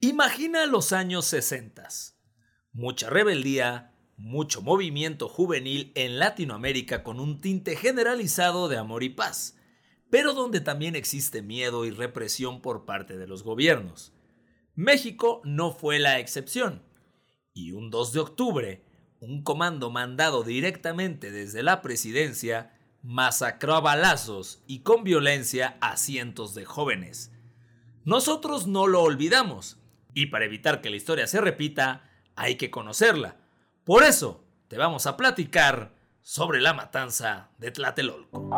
[0.00, 1.88] Imagina los años 60.
[2.70, 9.56] Mucha rebeldía, mucho movimiento juvenil en Latinoamérica con un tinte generalizado de amor y paz,
[10.08, 14.12] pero donde también existe miedo y represión por parte de los gobiernos.
[14.76, 16.84] México no fue la excepción,
[17.52, 18.84] y un 2 de octubre,
[19.18, 22.72] un comando mandado directamente desde la presidencia
[23.02, 27.32] masacró a balazos y con violencia a cientos de jóvenes.
[28.04, 29.77] Nosotros no lo olvidamos,
[30.14, 32.02] y para evitar que la historia se repita,
[32.36, 33.36] hay que conocerla.
[33.84, 35.92] Por eso, te vamos a platicar
[36.22, 38.50] sobre la matanza de Tlatelolco.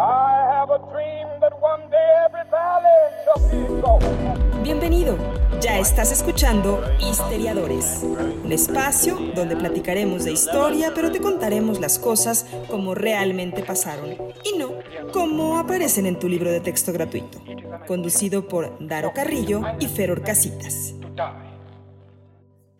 [4.63, 5.17] Bienvenido,
[5.61, 12.45] ya estás escuchando Histeriadores, un espacio donde platicaremos de historia, pero te contaremos las cosas
[12.69, 14.75] como realmente pasaron y no
[15.13, 17.41] como aparecen en tu libro de texto gratuito,
[17.87, 20.95] conducido por Daro Carrillo y Feror Casitas.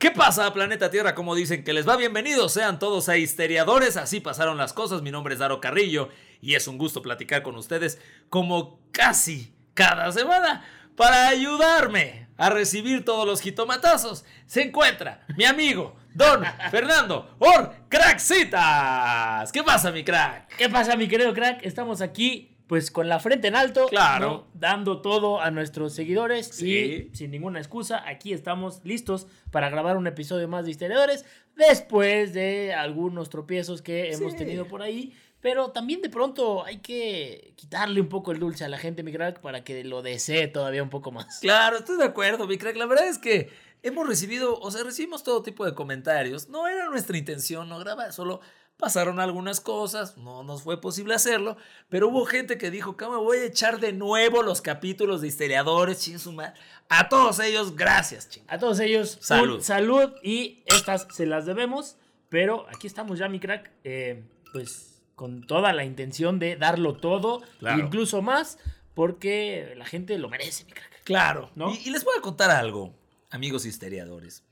[0.01, 1.15] ¿Qué pasa, planeta Tierra?
[1.15, 5.03] Como dicen que les va bienvenidos, sean todos a Histeriadores, así pasaron las cosas.
[5.03, 6.09] Mi nombre es Daro Carrillo
[6.41, 10.65] y es un gusto platicar con ustedes como casi cada semana
[10.97, 14.25] para ayudarme a recibir todos los jitomatazos.
[14.47, 19.53] Se encuentra mi amigo Don Fernando Or Crackcitas.
[19.53, 20.57] ¿Qué pasa, mi crack?
[20.57, 21.63] ¿Qué pasa, mi querido crack?
[21.63, 24.47] Estamos aquí pues con la frente en alto, claro.
[24.55, 30.07] dando todo a nuestros seguidores y sin ninguna excusa, aquí estamos listos para grabar un
[30.07, 31.25] episodio más de Historiadores
[31.57, 35.13] después de algunos tropiezos que hemos tenido por ahí.
[35.41, 39.11] Pero también de pronto hay que quitarle un poco el dulce a la gente, mi
[39.11, 41.41] crack, para que lo desee todavía un poco más.
[41.41, 42.77] Claro, estoy de acuerdo, mi crack.
[42.77, 43.51] La verdad es que
[43.83, 46.49] hemos recibido, o sea, recibimos todo tipo de comentarios.
[46.49, 48.41] No era nuestra intención no grabar, solo
[48.81, 51.57] pasaron algunas cosas, no nos fue posible hacerlo,
[51.89, 55.29] pero hubo gente que dijo que me voy a echar de nuevo los capítulos de
[55.29, 56.55] Historiadores, chinsuma.
[56.89, 58.45] A todos ellos, gracias, ching.
[58.49, 59.61] A todos ellos, salud.
[59.61, 61.97] salud y estas se las debemos,
[62.29, 67.43] pero aquí estamos ya, mi crack, eh, pues con toda la intención de darlo todo,
[67.79, 68.59] incluso más,
[68.95, 71.05] porque la gente lo merece, mi crack.
[71.05, 71.71] Claro, ¿no?
[71.73, 72.95] Y, y les voy a contar algo,
[73.31, 74.43] amigos historiadores.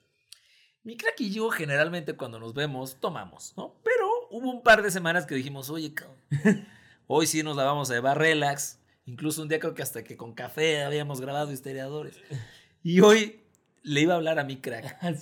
[0.83, 3.75] Mi crack y yo generalmente cuando nos vemos tomamos, ¿no?
[3.83, 5.93] Pero hubo un par de semanas que dijimos, oye,
[7.07, 8.79] hoy sí nos la vamos a llevar relax.
[9.05, 12.17] Incluso un día creo que hasta que con café habíamos grabado historiadores.
[12.83, 13.41] Y hoy
[13.83, 14.97] le iba a hablar a mi crack.
[15.03, 15.13] Ah,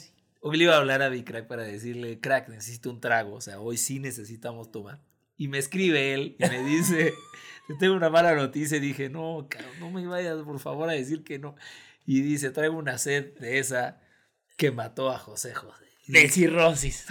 [0.41, 3.35] hoy le iba a hablar a mi crack para decirle, crack, necesito un trago.
[3.35, 5.01] O sea, hoy sí necesitamos tomar.
[5.37, 7.13] Y me escribe él y me dice,
[7.69, 8.77] te tengo una mala noticia.
[8.77, 9.49] Y dije, no,
[9.81, 11.57] no me vayas por favor a decir que no.
[12.05, 14.01] Y dice, traigo una sed de esa
[14.57, 15.85] que mató a José José.
[16.07, 17.07] De cirrosis.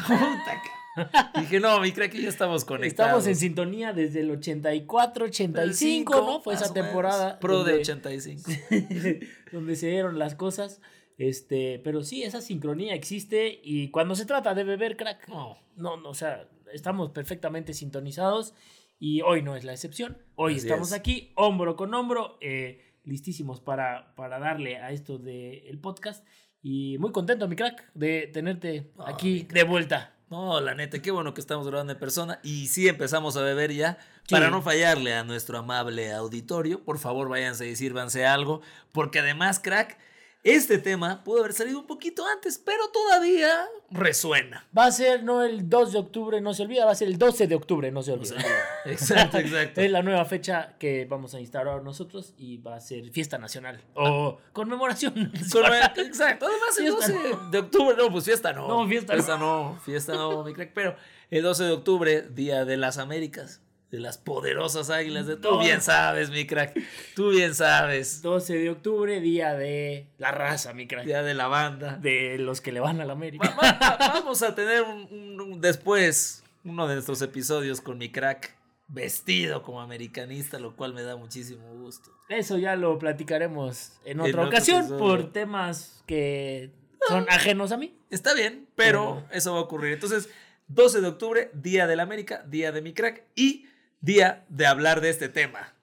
[1.39, 3.09] Dije, no, mi crack, ya estamos conectados.
[3.09, 6.41] Estamos en sintonía desde el 84, 85, ¿no?
[6.41, 7.39] Fue esa temporada.
[7.39, 8.51] Pro de 85.
[9.51, 10.81] donde se dieron las cosas.
[11.17, 15.95] Este, pero sí, esa sincronía existe y cuando se trata de beber crack, no, no,
[15.95, 18.53] no o sea, estamos perfectamente sintonizados
[19.00, 20.17] y hoy no es la excepción.
[20.35, 26.25] Hoy estamos aquí, hombro con hombro, eh, listísimos para, para darle a esto del podcast
[26.61, 30.14] y muy contento, mi crack, de tenerte aquí de vuelta.
[30.35, 32.41] No, la neta, qué bueno que estamos grabando en persona.
[32.44, 33.97] Y sí empezamos a beber ya.
[34.29, 38.59] Para no fallarle a nuestro amable auditorio, por favor váyanse y sírvanse algo.
[38.91, 39.97] Porque además, crack,
[40.45, 44.67] este tema pudo haber salido un poquito antes, pero todavía resuena.
[44.78, 47.17] Va a ser no el 2 de octubre, no se olvida, va a ser el
[47.17, 48.35] 12 de octubre, no se olvida.
[48.85, 49.81] exacto, exacto.
[49.81, 53.84] es la nueva fecha que vamos a instaurar nosotros y va a ser fiesta nacional
[53.95, 55.31] o conmemoración.
[55.34, 56.45] exacto.
[56.45, 58.67] Además, el 12 de octubre, no, pues fiesta no.
[58.67, 59.79] No, fiesta, fiesta no.
[59.84, 60.73] Fiesta no, mi crack.
[60.75, 60.95] Pero
[61.31, 63.64] el 12 de octubre, Día de las Américas
[63.95, 66.78] de las poderosas águilas de tú bien sabes mi crack.
[67.16, 68.22] Tú bien sabes.
[68.22, 71.06] 12 de octubre día de la raza mi crack.
[71.06, 71.97] Día de la banda.
[71.97, 73.55] De los que le van a la América.
[74.00, 78.55] Vamos a tener un, después uno de nuestros episodios con mi crack
[78.88, 82.11] vestido como americanista lo cual me da muchísimo gusto.
[82.28, 86.72] Eso ya lo platicaremos en otra ocasión por temas que
[87.07, 87.35] son ah.
[87.35, 87.97] ajenos a mí.
[88.09, 89.93] Está bien pero eso va a ocurrir.
[89.93, 90.29] Entonces
[90.67, 93.67] 12 de octubre, Día de la América, Día de mi crack y
[94.05, 95.73] día de hablar de este tema.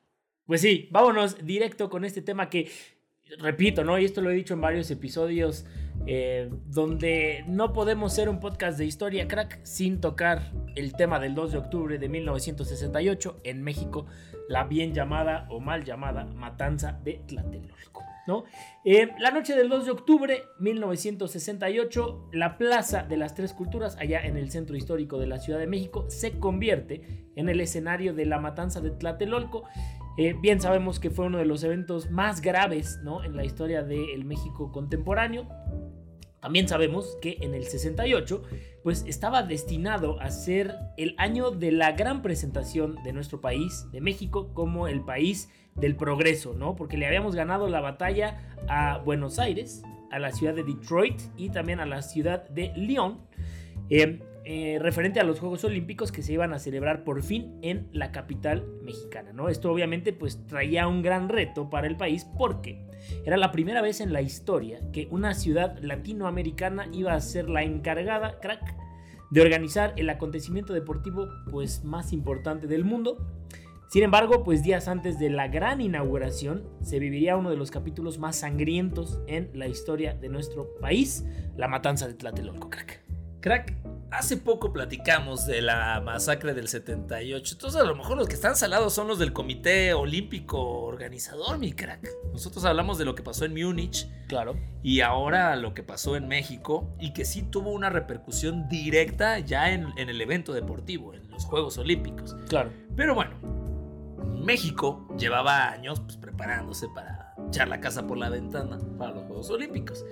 [0.47, 2.71] Pues sí, vámonos directo con este tema que,
[3.39, 3.99] repito, ¿no?
[3.99, 5.67] Y esto lo he dicho en varios episodios,
[6.07, 11.35] eh, donde no podemos ser un podcast de historia crack sin tocar el tema del
[11.35, 14.07] 2 de octubre de 1968 en México,
[14.49, 18.05] la bien llamada o mal llamada matanza de Tlatelolco.
[18.85, 24.21] Eh, la noche del 2 de octubre 1968, la Plaza de las Tres Culturas, allá
[24.21, 28.27] en el centro histórico de la Ciudad de México, se convierte en el escenario de
[28.27, 29.65] la matanza de Tlatelolco.
[30.19, 34.25] Eh, bien sabemos que fue uno de los eventos más graves en la historia del
[34.25, 35.49] México contemporáneo.
[36.43, 38.43] También sabemos que en el 68
[38.83, 44.01] pues estaba destinado a ser el año de la gran presentación de nuestro país, de
[44.01, 46.75] México, como el país del progreso, ¿no?
[46.75, 51.51] Porque le habíamos ganado la batalla a Buenos Aires, a la ciudad de Detroit y
[51.51, 53.21] también a la ciudad de Lyon.
[54.45, 58.11] Eh, referente a los Juegos Olímpicos que se iban a celebrar por fin en la
[58.11, 59.49] capital mexicana, ¿no?
[59.49, 62.85] Esto obviamente pues traía un gran reto para el país porque
[63.25, 67.63] era la primera vez en la historia que una ciudad latinoamericana iba a ser la
[67.63, 68.75] encargada, crack,
[69.31, 73.25] de organizar el acontecimiento deportivo pues más importante del mundo.
[73.89, 78.19] Sin embargo, pues días antes de la gran inauguración se viviría uno de los capítulos
[78.19, 81.25] más sangrientos en la historia de nuestro país,
[81.57, 83.12] la matanza de Tlatelolco, crack.
[83.43, 83.75] Crack,
[84.13, 87.55] hace poco platicamos de la masacre del 78.
[87.57, 91.73] Entonces, a lo mejor los que están salados son los del Comité Olímpico Organizador, mi
[91.73, 92.09] crack.
[92.33, 94.09] Nosotros hablamos de lo que pasó en Múnich.
[94.29, 94.55] Claro.
[94.85, 96.95] Y ahora lo que pasó en México.
[97.01, 101.79] Y que sí tuvo una repercusión directa ya en, el evento deportivo, en los Juegos
[101.79, 102.37] Olímpicos.
[102.49, 102.71] Claro.
[102.95, 103.35] Pero bueno,
[104.41, 109.51] México llevaba años pues, preparándose para echar la casa por la ventana para los Juegos
[109.51, 110.05] Olímpicos.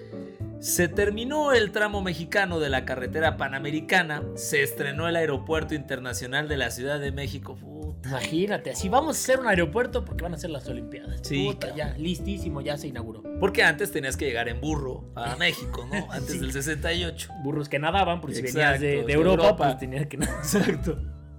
[0.60, 6.58] Se terminó el tramo mexicano de la carretera panamericana, se estrenó el aeropuerto internacional de
[6.58, 7.58] la Ciudad de México.
[8.04, 11.20] Imagínate, así vamos a hacer un aeropuerto porque van a ser las Olimpiadas.
[11.22, 13.22] Sí, ya listísimo, ya se inauguró.
[13.40, 16.06] Porque antes tenías que llegar en burro a México, ¿no?
[16.12, 17.30] Antes del 68.
[17.42, 20.36] Burros que nadaban, porque si venías de, Europa, pues tenías que nadar.
[20.40, 20.98] Exacto.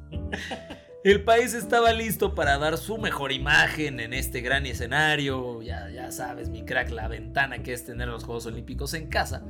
[1.03, 5.59] El país estaba listo para dar su mejor imagen en este gran escenario.
[5.63, 9.43] Ya, ya sabes, mi crack, la ventana que es tener los Juegos Olímpicos en casa.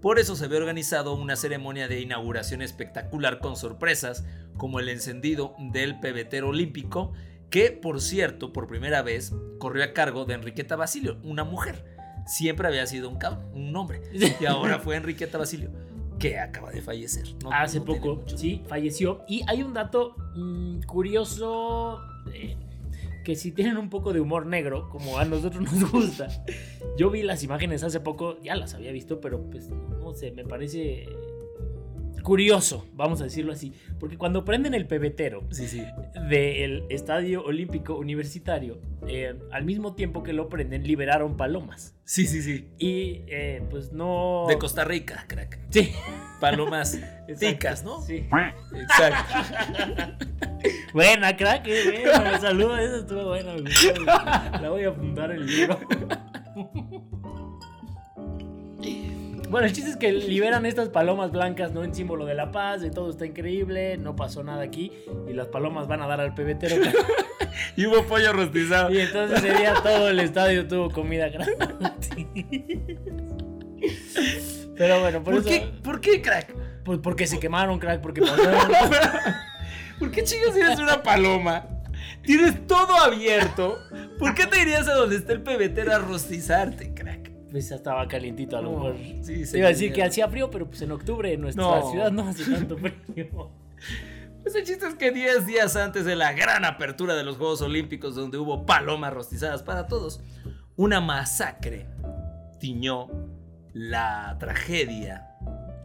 [0.00, 4.24] Por eso se había organizado una ceremonia de inauguración espectacular con sorpresas,
[4.56, 7.12] como el encendido del pebetero olímpico,
[7.50, 11.84] que por cierto, por primera vez, corrió a cargo de Enriqueta Basilio, una mujer.
[12.26, 13.18] Siempre había sido un,
[13.52, 14.00] un hombre,
[14.40, 15.72] y ahora fue Enriqueta Basilio
[16.18, 17.26] que acaba de fallecer.
[17.50, 19.24] Hace poco, sí, falleció.
[19.28, 22.00] Y hay un dato mm, curioso
[22.32, 22.56] eh,
[23.24, 26.28] que si tienen un poco de humor negro, como a nosotros nos gusta.
[26.96, 30.44] Yo vi las imágenes hace poco, ya las había visto, pero pues no sé, me
[30.44, 31.06] parece
[32.26, 35.84] curioso, vamos a decirlo así, porque cuando prenden el pebetero sí, sí.
[36.28, 41.94] del Estadio Olímpico Universitario, eh, al mismo tiempo que lo prenden, liberaron palomas.
[42.02, 42.66] Sí, sí, sí.
[42.78, 44.46] Y eh, pues no...
[44.48, 45.60] De Costa Rica, crack.
[45.70, 45.92] Sí.
[46.40, 46.98] Palomas
[47.38, 48.02] ticas, ¿no?
[48.02, 48.26] Sí.
[48.74, 49.34] Exacto.
[50.92, 51.64] buena, crack.
[51.68, 53.52] Eh, bueno, saludos, eso estuvo bueno.
[54.60, 55.78] La voy a apuntar el libro.
[59.48, 61.84] Bueno, el chiste es que liberan estas palomas blancas, ¿no?
[61.84, 64.92] En símbolo de la paz, y todo está increíble, no pasó nada aquí,
[65.28, 66.76] y las palomas van a dar al pebetero.
[67.76, 68.92] y hubo pollo rostizado.
[68.92, 71.56] Y entonces ese día todo el estadio tuvo comida gratis.
[74.76, 75.48] Pero bueno, por, eso...
[75.48, 76.54] Qué, ¿Por qué, crack?
[76.84, 78.60] Pues porque se quemaron, crack, porque pasaron.
[79.98, 81.66] ¿Por qué chicos tienes una paloma?
[82.22, 83.78] Tienes todo abierto.
[84.18, 86.92] ¿Por qué te irías a donde está el pebetero a rostizarte?
[87.50, 88.96] Pues estaba calientito a lo mejor.
[89.22, 92.28] Sí, Iba a decir que hacía frío, pero pues en octubre en nuestra ciudad no
[92.28, 93.50] hace tanto frío.
[94.42, 97.62] Pues el chiste es que 10 días antes de la gran apertura de los Juegos
[97.62, 100.20] Olímpicos, donde hubo palomas rostizadas para todos,
[100.76, 101.88] una masacre
[102.60, 103.08] tiñó
[103.72, 105.36] la tragedia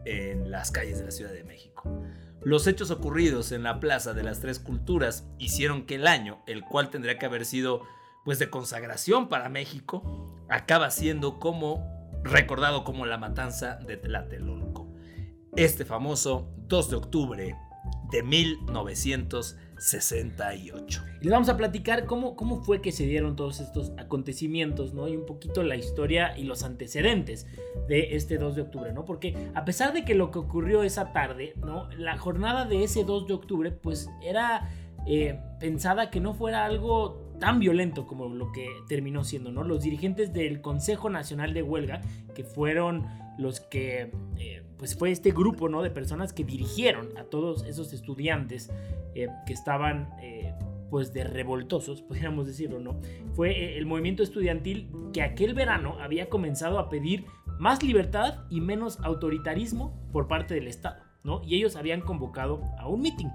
[0.06, 2.04] en las calles de la Ciudad de México.
[2.44, 6.62] Los hechos ocurridos en la Plaza de las Tres Culturas hicieron que el año, el
[6.64, 7.81] cual tendría que haber sido
[8.25, 10.04] pues de consagración para México,
[10.49, 11.90] acaba siendo como
[12.23, 14.87] recordado como la matanza de Tlatelolco.
[15.56, 17.56] Este famoso 2 de octubre
[18.11, 21.04] de 1968.
[21.21, 25.07] Y les vamos a platicar cómo, cómo fue que se dieron todos estos acontecimientos, ¿no?
[25.07, 27.47] Y un poquito la historia y los antecedentes
[27.87, 29.06] de este 2 de octubre, ¿no?
[29.06, 31.90] Porque a pesar de que lo que ocurrió esa tarde, ¿no?
[31.92, 34.69] La jornada de ese 2 de octubre, pues era
[35.07, 39.64] eh, pensada que no fuera algo tan violento como lo que terminó siendo, ¿no?
[39.64, 42.00] Los dirigentes del Consejo Nacional de Huelga,
[42.36, 43.07] que fueron
[43.40, 45.81] los que, eh, pues fue este grupo, ¿no?
[45.81, 48.69] De personas que dirigieron a todos esos estudiantes
[49.16, 50.54] eh, que estaban, eh,
[50.92, 53.02] pues, de revoltosos, podríamos decirlo, ¿no?
[53.33, 57.26] Fue el movimiento estudiantil que aquel verano había comenzado a pedir
[57.57, 61.42] más libertad y menos autoritarismo por parte del Estado, ¿no?
[61.44, 63.30] Y ellos habían convocado a un meeting.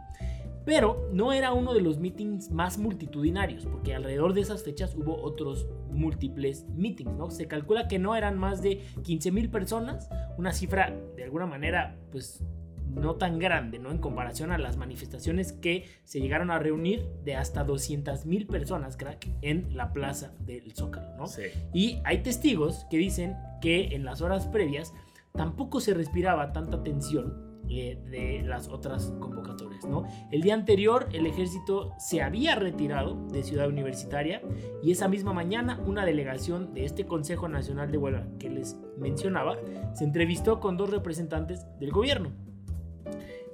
[0.67, 5.23] Pero no era uno de los meetings más multitudinarios, porque alrededor de esas fechas hubo
[5.23, 7.31] otros múltiples meetings, ¿no?
[7.31, 11.97] Se calcula que no eran más de 15 mil personas, una cifra de alguna manera,
[12.11, 12.45] pues
[12.85, 13.93] no tan grande, ¿no?
[13.93, 18.97] En comparación a las manifestaciones que se llegaron a reunir de hasta 200 mil personas,
[18.97, 21.29] crack, en la plaza del Zócalo, ¿no?
[21.29, 21.43] Sí.
[21.73, 24.93] Y hay testigos que dicen que en las horas previas
[25.33, 29.85] tampoco se respiraba tanta tensión eh, de las otras convocatorias.
[29.85, 30.05] ¿no?
[30.31, 34.43] El día anterior el ejército se había retirado de Ciudad Universitaria
[34.83, 39.57] y esa misma mañana una delegación de este Consejo Nacional de Huelga que les mencionaba
[39.95, 42.31] se entrevistó con dos representantes del gobierno.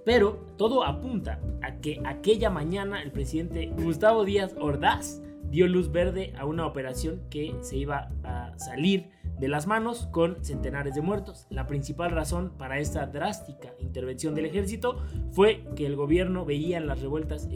[0.04, 6.32] Pero todo apunta a que aquella mañana el presidente Gustavo Díaz Ordaz dio luz verde
[6.36, 9.10] a una operación que se iba a salir
[9.42, 11.48] de las manos con centenares de muertos.
[11.50, 16.86] La principal razón para esta drástica intervención del ejército fue que el gobierno veía en
[16.86, 17.48] las revueltas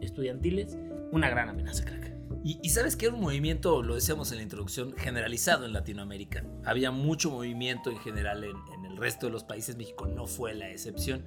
[0.00, 0.78] estudiantiles
[1.12, 2.14] una gran amenaza, crack.
[2.42, 6.44] Y, sabes que era un movimiento, lo decíamos en la introducción, generalizado en Latinoamérica.
[6.64, 9.76] Había mucho movimiento en general en, el resto de los países.
[9.76, 11.24] México no fue la excepción.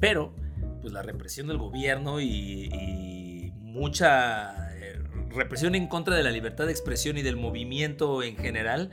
[0.00, 0.34] Pero,
[0.80, 4.98] pues la represión del gobierno y, mucha eh,
[5.28, 8.90] represión en contra de la libertad de expresión y del movimiento en general,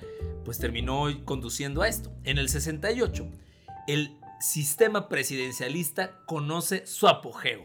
[0.48, 2.16] pues terminó conduciendo a esto.
[2.24, 3.30] En el 68,
[3.86, 7.64] el sistema presidencialista conoce su apogeo.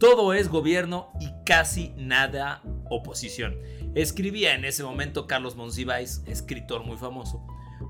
[0.00, 3.56] Todo es gobierno y casi nada oposición.
[3.94, 7.46] Escribía en ese momento Carlos Monsiváis, escritor muy famoso.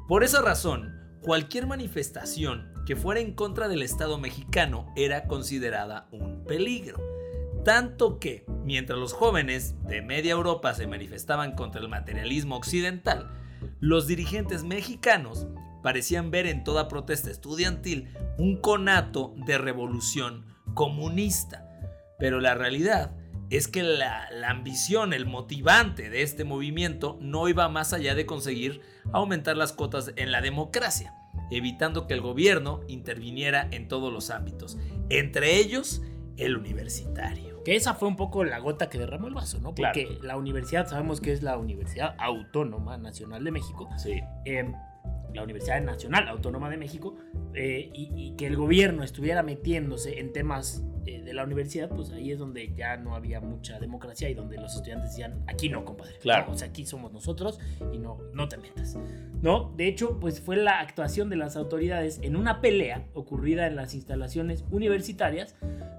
[0.07, 6.45] Por esa razón, cualquier manifestación que fuera en contra del Estado mexicano era considerada un
[6.45, 7.01] peligro.
[7.65, 13.31] Tanto que, mientras los jóvenes de media Europa se manifestaban contra el materialismo occidental,
[13.81, 15.47] los dirigentes mexicanos
[15.83, 21.69] parecían ver en toda protesta estudiantil un conato de revolución comunista.
[22.19, 23.13] Pero la realidad
[23.51, 28.81] es que la, ambición, el motivante de este movimiento no iba más allá de conseguir
[29.13, 31.15] aumentar las cuotas en la democracia,
[31.51, 34.79] evitando que el gobierno interviniera en todos los ámbitos,
[35.09, 36.03] entre ellos
[36.37, 37.46] el universitario.
[37.67, 39.75] Que esa fue un poco la gota que derramó el vaso, ¿no?
[39.75, 43.89] Porque la universidad, sabemos que es la Universidad Autónoma Nacional de México.
[43.97, 44.21] Sí.
[44.45, 44.73] Eh,
[45.35, 47.17] la Universidad Nacional Autónoma de México,
[47.55, 52.33] eh, y, que el gobierno estuviera metiéndose en temas eh, de la universidad, pues ahí
[52.33, 56.19] es donde ya no había mucha democracia y donde los estudiantes decían, aquí no, compadre.
[56.19, 56.51] Claro.
[56.51, 57.61] O sea, aquí somos nosotros
[57.93, 58.97] y no, no te metas.
[59.41, 59.73] ¿No?
[59.77, 63.95] De hecho, pues fue la actuación de las autoridades en una pelea ocurrida en las
[63.95, 65.55] instalaciones universitarias,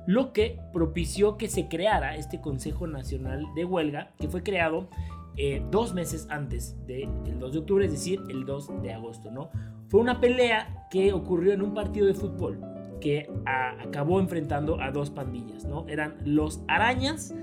[0.05, 4.89] lo que propició que se creara este Consejo Nacional de Huelga, que fue creado
[5.37, 7.09] eh, dos meses antes del
[7.39, 9.51] 2 de octubre, es decir, el 2 de agosto, ¿no?
[9.87, 12.59] Fue una pelea que ocurrió en un partido de fútbol
[12.99, 15.85] que acabó enfrentando a dos pandillas, ¿no?
[15.87, 17.33] Eran los arañas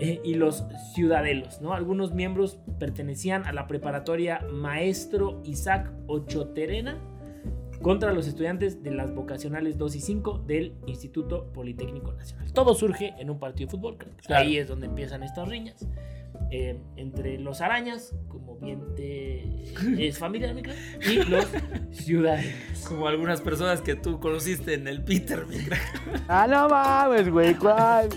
[0.00, 0.64] eh, y los
[0.94, 1.72] ciudadelos, ¿no?
[1.72, 6.98] Algunos miembros pertenecían a la preparatoria Maestro Isaac Ochoterena
[7.82, 12.52] contra los estudiantes de las vocacionales 2 y 5 del Instituto Politécnico Nacional.
[12.52, 15.86] Todo surge en un partido de fútbol, Ahí es donde empiezan estas riñas.
[16.50, 18.47] Eh, entre los arañas, como
[19.98, 20.54] es familiar,
[21.08, 21.46] y los
[21.90, 22.52] ciudadanos.
[22.86, 25.56] Como algunas personas que tú conociste en el Peter, mi
[26.28, 28.08] Ah, no mames, güey, ¿cuál?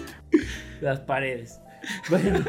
[0.81, 1.59] Las paredes.
[2.09, 2.39] Bueno.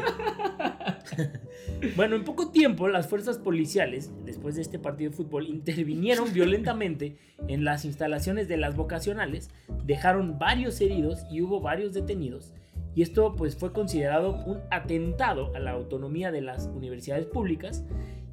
[1.95, 7.17] bueno, en poco tiempo las fuerzas policiales, después de este partido de fútbol, intervinieron violentamente
[7.47, 9.49] en las instalaciones de las vocacionales,
[9.83, 12.53] dejaron varios heridos y hubo varios detenidos
[12.95, 17.83] y esto pues fue considerado un atentado a la autonomía de las universidades públicas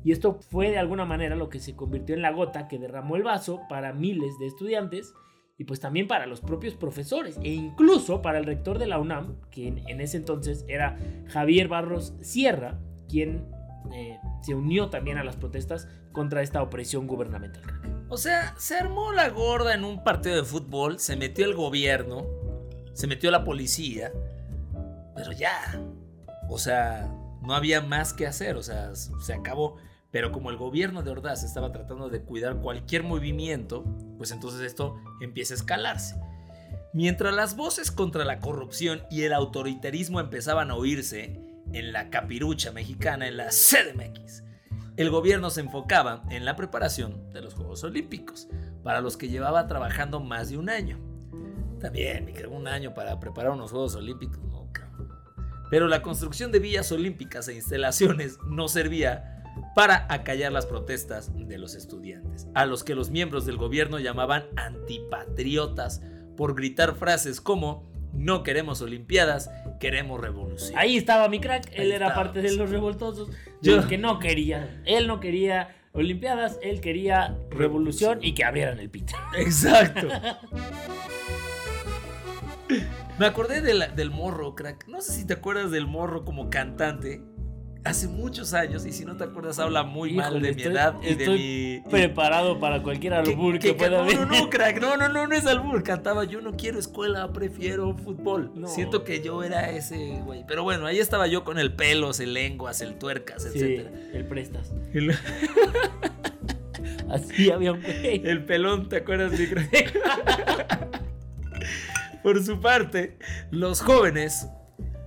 [0.05, 3.17] y esto fue de alguna manera lo que se convirtió en la gota que derramó
[3.17, 5.14] el vaso para miles de estudiantes
[5.59, 9.37] y pues también para los propios profesores e incluso para el rector de la UNAM,
[9.50, 10.97] que en, ese entonces era
[11.29, 12.79] Javier Barros Sierra,
[13.11, 13.45] quien
[13.93, 17.62] eh, se unió también a las protestas contra esta opresión gubernamental.
[18.09, 22.26] O sea, se armó la gorda en un partido de fútbol, se metió el gobierno,
[22.95, 24.12] se metió la policía,
[25.21, 25.79] pero ya,
[26.49, 27.12] o sea,
[27.43, 29.77] no había más que hacer, o sea, se acabó.
[30.11, 33.85] Pero como el gobierno de Ordaz estaba tratando de cuidar cualquier movimiento,
[34.17, 36.17] pues entonces esto empieza a escalarse.
[36.93, 41.39] Mientras las voces contra la corrupción y el autoritarismo empezaban a oírse
[41.73, 44.43] en la capirucha mexicana, en la CDMX,
[44.97, 48.49] el gobierno se enfocaba en la preparación de los Juegos Olímpicos,
[48.83, 50.99] para los que llevaba trabajando más de un año.
[51.79, 54.41] También un año para preparar unos Juegos Olímpicos.
[55.71, 59.41] Pero la construcción de villas olímpicas e instalaciones no servía
[59.75, 64.45] para acallar las protestas de los estudiantes, a los que los miembros del gobierno llamaban
[64.57, 66.03] antipatriotas
[66.37, 70.77] por gritar frases como no queremos olimpiadas, queremos revolución.
[70.77, 73.29] Ahí estaba mi crack, él era parte de los revoltosos,
[73.62, 78.91] yo que no quería, él no quería olimpiadas, él quería revolución, y que abrieran el
[78.91, 79.15] pito.
[79.37, 80.09] Exacto.
[83.21, 84.89] Me acordé del morro, crack.
[84.89, 87.21] No sé si te acuerdas del morro como cantante.
[87.85, 91.17] hace muchos años, y si no te acuerdas, habla muy mal de mi edad y
[91.17, 91.91] de estoy mi.
[91.91, 94.17] Preparado para cualquier albur que, pueda no, haber.
[94.17, 95.83] no, no, crack, no, no, no, no es albur.
[95.83, 98.53] Cantaba, yo no quiero escuela, prefiero fútbol.
[98.55, 98.69] No.
[98.69, 100.47] Siento que yo era ese güey.
[100.49, 103.91] Pero bueno, ahí estaba yo con el pelos, el lenguas, el tuercas, Sí, etcétera.
[104.15, 104.73] el prestas.
[104.95, 105.15] El,
[107.11, 111.00] Así había un el pelón, ¿te acuerdas, mi crack?
[112.23, 113.19] Por su parte,
[113.50, 114.47] los jóvenes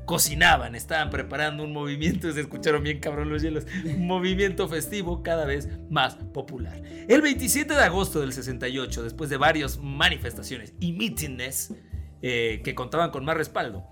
[0.06, 5.46] cocinaban, estaban preparando un movimiento, se escucharon bien cabrón los hielos, un movimiento festivo cada
[5.46, 6.82] vez más popular.
[7.08, 11.74] El 27 de agosto del 68, después de varias manifestaciones y mítines
[12.22, 13.86] eh, que contaban con más respaldo,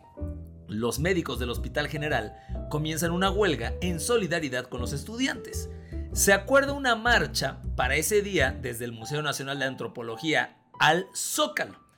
[0.67, 2.33] los médicos del Hospital General
[2.69, 5.69] comienzan una huelga en solidaridad con los estudiantes.
[6.13, 11.90] Se acuerda una marcha para ese día desde el Museo Nacional de Antropología al Zócalo.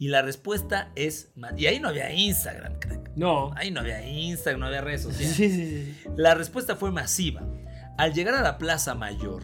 [0.00, 1.30] Y la respuesta es...
[1.58, 3.10] Y ahí no había Instagram, crack.
[3.16, 3.52] No.
[3.54, 5.36] Ahí no había Instagram, no había redes sociales.
[5.36, 6.08] Sí, sí, sí.
[6.16, 7.46] La respuesta fue masiva.
[7.98, 9.42] Al llegar a la Plaza Mayor,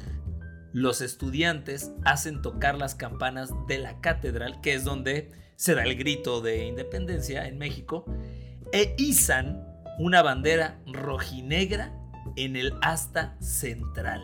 [0.73, 5.95] los estudiantes hacen tocar las campanas de la catedral, que es donde se da el
[5.95, 8.07] grito de independencia en México,
[8.73, 9.63] e izan
[9.99, 11.95] una bandera rojinegra
[12.37, 14.23] en el asta central.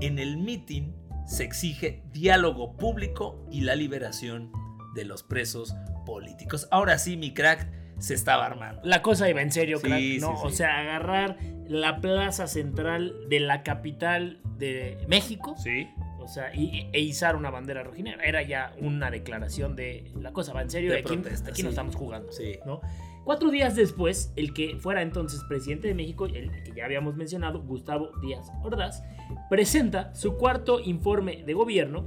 [0.00, 4.50] En el mitin se exige diálogo público y la liberación
[4.94, 5.74] de los presos
[6.06, 6.68] políticos.
[6.70, 7.68] Ahora sí, mi crack
[7.98, 8.80] se estaba armando.
[8.84, 10.36] La cosa iba en serio, Sí, crack, ¿no?
[10.36, 10.42] sí.
[10.44, 11.36] O sea, agarrar
[11.68, 15.86] la plaza central de la capital de México, Sí.
[16.18, 18.24] o sea, y, e izar una bandera rojinegra.
[18.24, 21.62] Era ya una declaración de la cosa va en serio De aquí, protesta, aquí sí.
[21.62, 22.58] no estamos jugando, Sí.
[22.66, 22.80] ¿no?
[23.24, 27.60] Cuatro días después, el que fuera entonces presidente de México, el que ya habíamos mencionado,
[27.60, 29.04] Gustavo Díaz Ordaz,
[29.50, 32.04] presenta su cuarto informe de gobierno.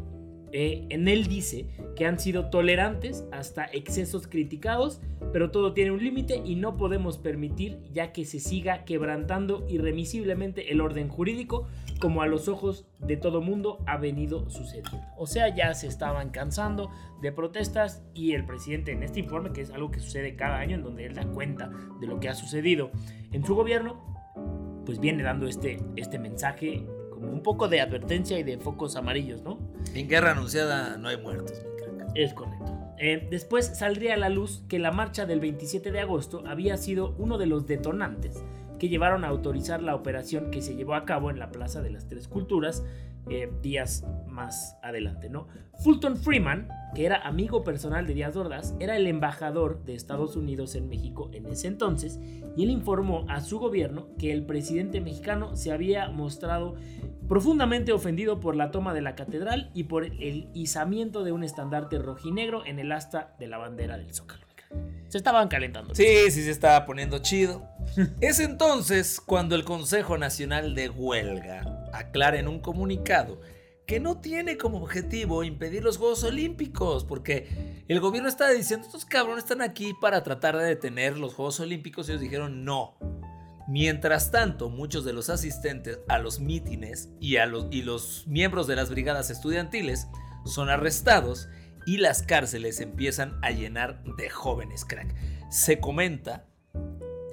[0.55, 6.03] Eh, en él dice que han sido tolerantes hasta excesos criticados, pero todo tiene un
[6.03, 11.67] límite y no podemos permitir ya que se siga quebrantando irremisiblemente el orden jurídico
[11.99, 15.01] como a los ojos de todo mundo ha venido sucediendo.
[15.17, 16.91] O sea, ya se estaban cansando
[17.23, 20.75] de protestas y el presidente en este informe, que es algo que sucede cada año
[20.75, 22.91] en donde él da cuenta de lo que ha sucedido
[23.31, 26.85] en su gobierno, pues viene dando este, este mensaje
[27.31, 29.59] un poco de advertencia y de focos amarillos, ¿no?
[29.93, 32.11] En guerra anunciada no hay muertos, mi crack.
[32.15, 32.73] Es correcto.
[32.99, 37.15] Eh, después saldría a la luz que la marcha del 27 de agosto había sido
[37.17, 38.43] uno de los detonantes
[38.79, 41.89] que llevaron a autorizar la operación que se llevó a cabo en la Plaza de
[41.89, 42.83] las Tres Culturas
[43.29, 45.47] eh, días más adelante, ¿no?
[45.83, 50.75] Fulton Freeman, que era amigo personal de Díaz Ordaz, era el embajador de Estados Unidos
[50.75, 52.19] en México en ese entonces
[52.55, 56.75] y él informó a su gobierno que el presidente mexicano se había mostrado
[57.27, 61.99] profundamente ofendido por la toma de la catedral y por el izamiento de un estandarte
[61.99, 64.43] rojinegro en el asta de la bandera del Zócalo.
[65.07, 65.93] Se estaban calentando.
[65.93, 67.69] Sí, sí se estaba poniendo chido.
[68.21, 73.39] Es entonces cuando el Consejo Nacional de Huelga aclara en un comunicado
[73.85, 79.05] que no tiene como objetivo impedir los Juegos Olímpicos, porque el gobierno estaba diciendo, estos
[79.05, 82.97] cabrones están aquí para tratar de detener los Juegos Olímpicos, y ellos dijeron no.
[83.67, 88.67] Mientras tanto, muchos de los asistentes a los mítines y, a los, y los miembros
[88.67, 90.07] de las brigadas estudiantiles
[90.45, 91.47] son arrestados
[91.85, 95.13] y las cárceles empiezan a llenar de jóvenes, crack.
[95.49, 96.45] Se comenta,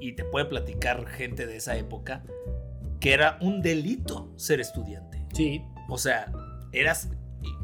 [0.00, 2.24] y te puede platicar gente de esa época,
[3.00, 5.26] que era un delito ser estudiante.
[5.32, 6.30] Sí, O sea,
[6.72, 7.08] eras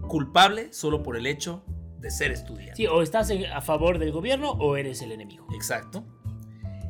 [0.08, 1.64] culpable solo por el hecho
[1.98, 2.76] de ser estudiante.
[2.76, 5.46] sí, o estás a favor del gobierno o eres el enemigo.
[5.54, 6.04] Exacto.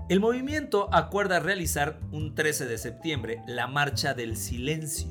[0.09, 5.09] El movimiento acuerda realizar un 13 de septiembre la Marcha del Silencio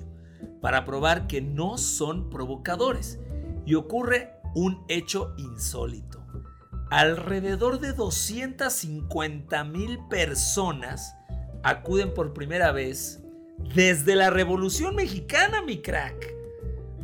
[0.61, 3.19] para probar que no son provocadores.
[3.65, 6.25] Y ocurre un hecho insólito.
[6.91, 11.15] Alrededor de 250 mil personas
[11.63, 13.24] acuden por primera vez
[13.57, 16.33] desde la Revolución Mexicana, mi crack,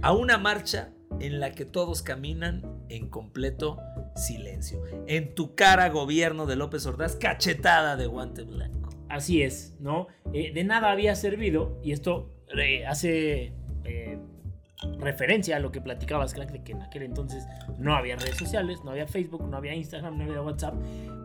[0.02, 3.78] a una marcha en la que todos caminan en completo
[4.16, 4.82] silencio.
[5.08, 8.90] En tu cara, gobierno de López Ordaz, cachetada de guante blanco.
[9.10, 10.08] Así es, ¿no?
[10.34, 13.54] Eh, de nada había servido, y esto eh, hace
[15.00, 17.46] referencia a lo que platicabas, crack, de que en aquel entonces
[17.78, 20.74] no había redes sociales, no había Facebook, no había Instagram, no había WhatsApp,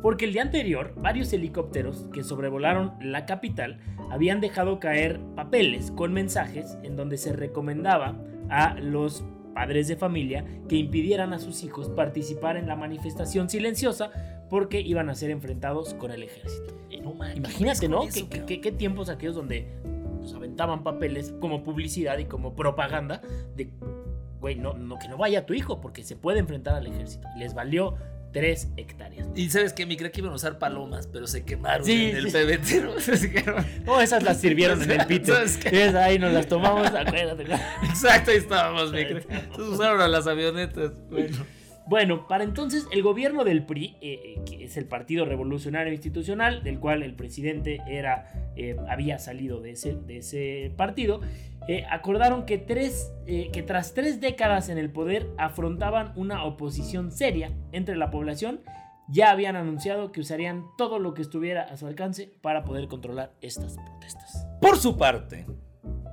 [0.03, 3.79] porque el día anterior varios helicópteros que sobrevolaron la capital
[4.11, 8.17] habían dejado caer papeles con mensajes en donde se recomendaba
[8.51, 14.11] a los padres de familia que impidieran a sus hijos participar en la manifestación silenciosa
[14.51, 16.75] porque iban a ser enfrentados con el ejército.
[17.03, 17.99] No Imagínate, ¿no?
[18.01, 18.47] con eso, ¿Qué, qué- cabrón.
[18.47, 19.67] qué- qué tiempos aquellos donde
[20.35, 23.21] aventaban papeles como publicidad y como propaganda
[23.55, 23.71] de,
[24.41, 27.29] güey, no, no, que no vaya tu hijo porque se puede enfrentar al ejército.
[27.37, 27.97] Les valió
[28.33, 29.29] 3 hectáreas.
[29.35, 32.27] Y sabes que mi crack iban a usar palomas, pero se quemaron Sí, en el
[32.27, 32.33] sí.
[32.33, 32.93] pebetero.
[33.87, 35.33] Oh, esas las sirvieron en el pito.
[35.99, 37.45] Ahí nos las tomamos, acuérdate.
[37.85, 39.01] Exacto, ahí estábamos, mi.
[39.01, 40.93] Entonces usaron a las avionetas.
[41.11, 41.37] Bueno.
[41.89, 46.65] Bueno, para entonces el gobierno del PRI, eh, eh, que es el Partido Revolucionario Institucional,
[46.65, 51.21] del cual el presidente era, eh, había salido de ese, partido,
[51.91, 57.97] acordaron que, tres, que tras tres décadas en el poder afrontaban una oposición seria entre
[57.97, 58.61] la población,
[59.09, 63.33] ya habían anunciado que usarían todo lo que estuviera a su alcance para poder controlar
[63.41, 64.47] estas protestas.
[64.61, 65.47] Por su parte,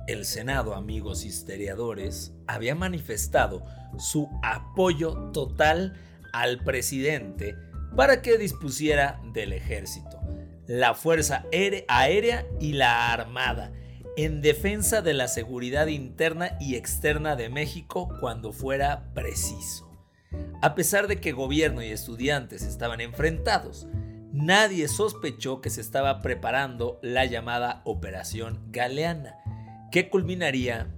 [0.06, 3.64] el Senado, amigos historiadores, había manifestado
[3.98, 5.94] su apoyo total
[6.32, 7.56] al presidente
[7.96, 10.20] para que dispusiera del ejército,
[10.66, 13.72] la Fuerza Aére- Aérea y la Armada
[14.16, 19.90] en defensa de la seguridad interna y externa de México cuando fuera preciso.
[20.62, 23.86] A pesar de que gobierno y estudiantes estaban enfrentados,
[24.32, 29.36] nadie sospechó que se estaba preparando la llamada Operación Galeana,
[29.94, 30.92] que culminaría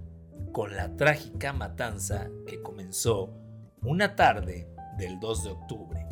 [0.51, 3.31] con la trágica matanza que comenzó
[3.83, 6.07] una tarde del 2 de octubre.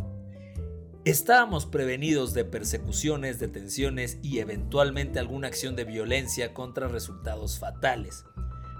[1.04, 8.24] Estábamos prevenidos de persecuciones, detenciones y eventualmente alguna acción de violencia contra resultados fatales,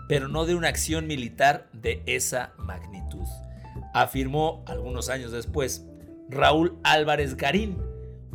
[0.08, 3.26] pero no de una acción militar de esa magnitud,
[3.96, 5.84] afirmó algunos años después
[6.30, 7.80] Raúl Álvarez Garín,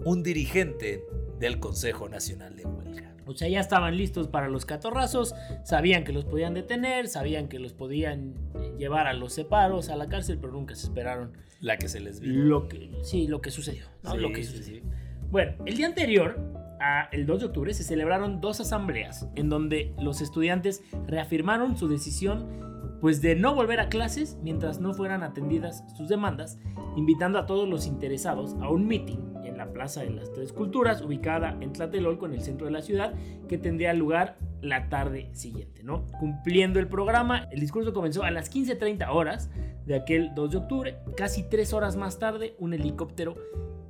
[0.04, 1.04] un dirigente
[1.38, 3.10] del Consejo Nacional de Huelga.
[3.31, 7.59] O sea, ya estaban listos para los catorrazos, sabían que los podían detener, sabían que
[7.59, 11.79] los podían eh, llevar a los separos, a la cárcel, pero nunca se esperaron La
[11.79, 12.45] que se les vino.
[12.45, 13.85] lo que, sí, lo que sucedió.
[14.03, 14.12] ¿no?
[14.12, 14.83] Sí, lo que sí, sucedió.
[15.31, 16.38] Bueno, el día anterior,
[16.81, 21.87] a el 2 de octubre, se celebraron dos asambleas en donde los estudiantes reafirmaron su
[21.87, 22.69] decisión
[23.01, 26.59] pues de no volver a clases mientras no fueran atendidas sus demandas,
[26.97, 29.30] invitando a todos los interesados a un meeting
[29.61, 33.12] la Plaza de las Tres Culturas, ubicada en Tlatelolco, en el centro de la ciudad,
[33.46, 36.07] que tendría lugar la tarde siguiente, ¿no?
[36.18, 39.51] Cumpliendo el programa, el discurso comenzó a las 15.30 horas
[39.85, 40.99] de aquel 2 de octubre.
[41.14, 43.37] Casi tres horas más tarde, un helicóptero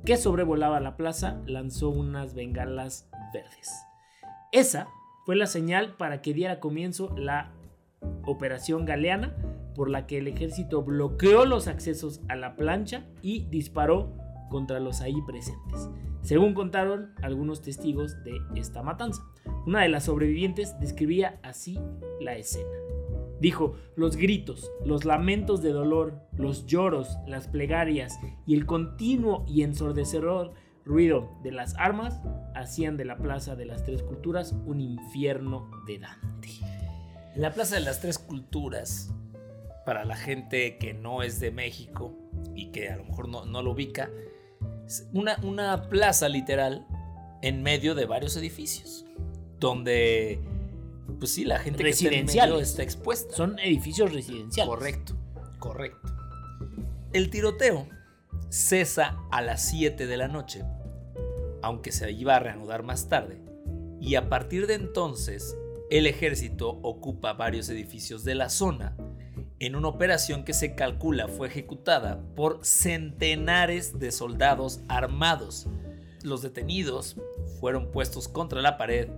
[0.03, 3.71] que sobrevolaba la plaza lanzó unas bengalas verdes.
[4.51, 4.89] Esa
[5.25, 7.53] fue la señal para que diera comienzo la
[8.25, 9.37] Operación Galeana,
[9.73, 14.20] por la que el ejército bloqueó los accesos a la plancha y disparó
[14.51, 15.89] contra los ahí presentes,
[16.21, 19.23] según contaron algunos testigos de esta matanza.
[19.65, 21.79] Una de las sobrevivientes describía así
[22.19, 22.69] la escena.
[23.39, 29.63] Dijo, los gritos, los lamentos de dolor, los lloros, las plegarias y el continuo y
[29.63, 30.53] ensordecedor
[30.85, 32.21] ruido de las armas
[32.53, 36.49] hacían de la Plaza de las Tres Culturas un infierno de Dante.
[37.35, 39.11] La Plaza de las Tres Culturas,
[39.85, 42.13] para la gente que no es de México
[42.53, 44.11] y que a lo mejor no, no lo ubica,
[45.13, 46.85] una, una plaza literal
[47.41, 49.05] en medio de varios edificios,
[49.59, 50.39] donde,
[51.19, 53.35] pues sí, la gente que está en medio está expuesta.
[53.35, 54.69] Son edificios residenciales.
[54.69, 55.17] Correcto,
[55.59, 56.15] correcto.
[57.13, 57.87] El tiroteo
[58.49, 60.63] cesa a las 7 de la noche,
[61.61, 63.41] aunque se iba a reanudar más tarde,
[63.99, 65.55] y a partir de entonces
[65.89, 68.95] el ejército ocupa varios edificios de la zona
[69.61, 75.67] en una operación que se calcula fue ejecutada por centenares de soldados armados.
[76.23, 77.17] Los detenidos
[77.59, 79.09] fueron puestos contra la pared,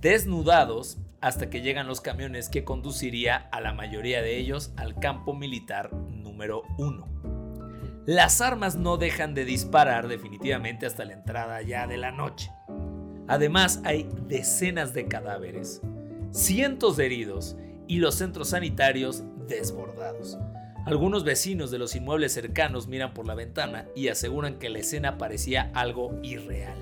[0.00, 5.32] desnudados hasta que llegan los camiones que conduciría a la mayoría de ellos al campo
[5.32, 7.06] militar número 1.
[8.04, 12.50] Las armas no dejan de disparar definitivamente hasta la entrada ya de la noche.
[13.28, 15.82] Además hay decenas de cadáveres,
[16.32, 20.38] cientos de heridos y los centros sanitarios desbordados.
[20.86, 25.18] Algunos vecinos de los inmuebles cercanos miran por la ventana y aseguran que la escena
[25.18, 26.78] parecía algo irreal.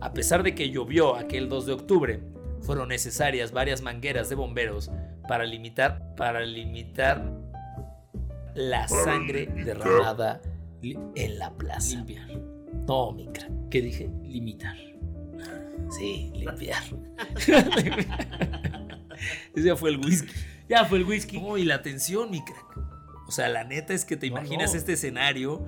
[0.00, 2.20] A pesar de que llovió aquel 2 de octubre,
[2.60, 4.90] fueron necesarias varias mangueras de bomberos
[5.26, 7.32] para limitar, para limitar
[8.54, 10.42] la sangre derramada
[10.82, 11.96] en la plaza.
[11.96, 12.28] Limpiar.
[12.86, 13.50] No, mi crack.
[13.70, 14.10] ¿Qué dije?
[14.24, 14.76] Limitar.
[15.90, 16.82] Sí, limpiar.
[19.54, 20.32] Ese fue el whisky.
[20.70, 21.40] Ya fue el whisky.
[21.40, 22.78] No, y la tensión, mi crack.
[23.26, 24.78] O sea, la neta es que te No, imaginas no.
[24.78, 25.66] este escenario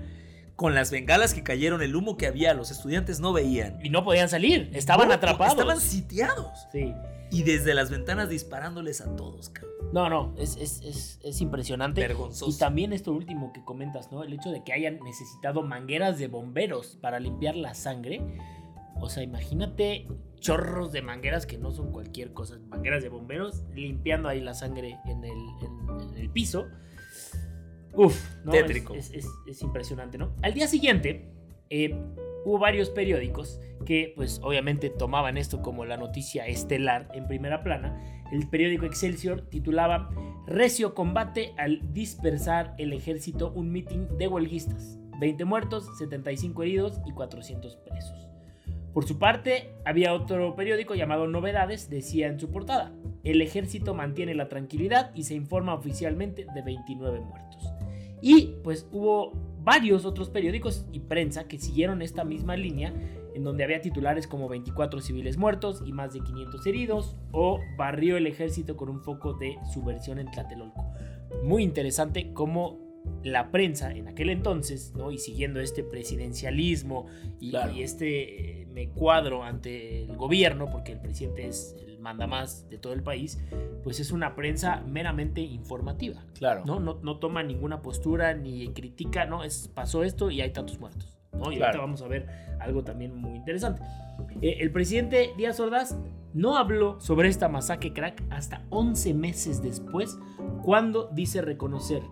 [0.57, 3.79] con las bengalas que cayeron, el humo que había, los estudiantes no veían.
[3.85, 4.71] Y no podían salir.
[4.75, 5.53] Estaban No, atrapados.
[5.55, 6.67] Estaban sitiados.
[6.71, 6.95] Sí.
[7.33, 9.73] Y desde las ventanas disparándoles a todos, cabrón.
[9.93, 12.01] No, no, es, es, es, es impresionante.
[12.01, 12.51] Vergonzoso.
[12.51, 14.23] Y también esto último que comentas, ¿no?
[14.23, 18.21] El hecho de que hayan necesitado mangueras de bomberos para limpiar la sangre.
[19.01, 20.07] O sea, imagínate
[20.43, 22.59] chorros de mangueras que no son cualquier cosa.
[22.69, 26.67] Mangueras de bomberos limpiando ahí la sangre en el, en- en el piso.
[27.95, 28.53] Uf, ¿no?
[28.53, 28.95] Tétrico.
[28.95, 30.33] Es, es- es impresionante, ¿no?
[30.43, 31.31] Al día siguiente,
[31.71, 31.95] eh,
[32.45, 37.99] hubo varios periódicos que, pues, obviamente tomaban esto como la noticia estelar en primera plana.
[38.33, 40.11] El periódico Excelsior titulaba
[40.47, 44.99] Recio combate al dispersar el ejército un mitin de huelguistas.
[45.21, 48.29] 20 muertos, 75 heridos y 400 presos.
[48.93, 52.93] Por su parte, había otro periódico llamado Novedades, decía en su portada,
[53.25, 57.73] el ejército mantiene la tranquilidad y se informa oficialmente de 29 muertos.
[58.21, 62.93] Y pues hubo varios otros periódicos y prensa que siguieron esta misma línea,
[63.35, 68.19] en donde había titulares como 24 civiles muertos y más de 500 heridos, o barrió
[68.19, 70.85] el ejército con un foco de subversión en Tlatelolco.
[71.43, 72.92] Muy interesante cómo
[73.23, 75.11] la prensa en aquel entonces, ¿no?
[75.13, 77.07] y siguiendo este presidencialismo
[77.41, 77.73] y, Claro.
[77.73, 82.69] y este eh, me cuadro ante el gobierno, porque el presidente es el manda más
[82.69, 83.39] de todo el país,
[83.85, 86.25] pues es una prensa meramente informativa.
[86.35, 86.65] Claro.
[86.67, 86.81] ¿no?
[86.81, 91.17] No, no toma ninguna postura ni critica, no, es pasó esto y hay tantos muertos.
[91.33, 91.53] ¿no?
[91.53, 91.67] Y Claro.
[91.67, 92.27] ahorita vamos a ver
[92.61, 93.83] algo también muy interesante.
[94.41, 95.97] Eh, el presidente Díaz Ordaz
[96.35, 100.19] no habló sobre esta masacre crack hasta 11 meses después,
[100.65, 102.03] cuando dice reconocer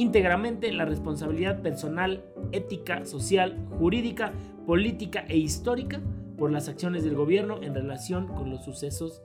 [0.00, 4.32] íntegramente la responsabilidad personal, ética, social, jurídica,
[4.66, 6.00] política e histórica
[6.38, 9.22] por las acciones del gobierno en relación con los sucesos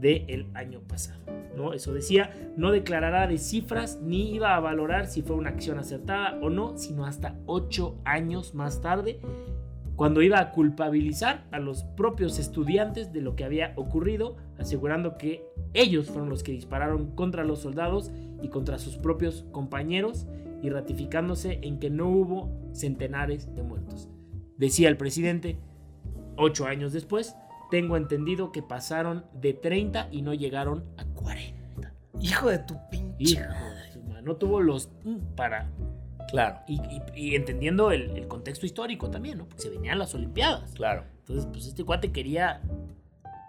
[0.00, 1.18] del año pasado.
[1.56, 1.72] ¿no?
[1.72, 6.38] Eso decía, no declarará de cifras ni iba a valorar si fue una acción acertada
[6.42, 9.20] o no, sino hasta ocho años más tarde,
[9.98, 15.44] cuando iba a culpabilizar a los propios estudiantes de lo que había ocurrido, asegurando que
[15.74, 20.28] ellos fueron los que dispararon contra los soldados y contra sus propios compañeros
[20.62, 24.08] y ratificándose en que no hubo centenares de muertos.
[24.56, 25.58] Decía el presidente,
[26.36, 27.34] ocho años después,
[27.68, 31.92] tengo entendido que pasaron de 30 y no llegaron a 40.
[32.20, 33.32] Hijo de tu pinche.
[33.32, 35.68] Hijo de su madre, no tuvo los mm, para...
[36.28, 39.46] Claro, Y, y- y entendiendo el, el contexto histórico también, ¿no?
[39.48, 40.72] Porque se venían las Olimpiadas.
[40.72, 41.04] claro.
[41.20, 42.62] Entonces, pues este cuate quería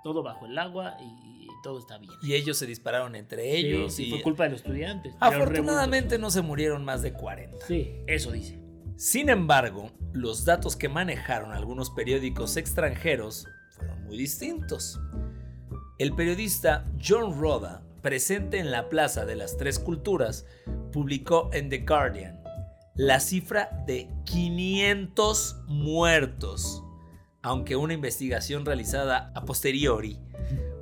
[0.04, 2.12] todo bajo el agua y, y todo está bien.
[2.22, 3.94] Y ellos se dispararon entre ellos.
[3.94, 5.14] sí, y fue culpa de los estudiantes.
[5.20, 7.66] afortunadamente no se murieron más de 40.
[7.68, 8.60] Sí, eso dice.
[8.98, 15.00] Sin embargo, los datos que manejaron algunos periódicos extranjeros fueron muy distintos.
[15.98, 20.46] El periodista John Roda, presente en la Plaza de las Tres Culturas,
[20.92, 22.39] publicó en The Guardian
[23.00, 26.84] la cifra de 500 muertos,
[27.42, 30.20] aunque una investigación realizada a posteriori